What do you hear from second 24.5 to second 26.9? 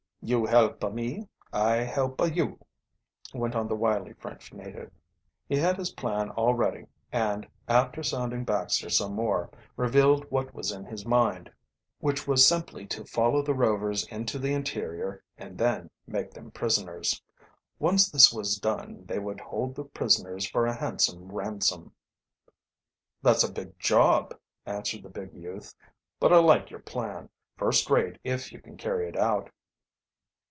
answered the big youth. "But I like your